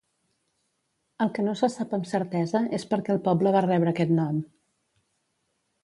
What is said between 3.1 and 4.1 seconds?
el poble va rebre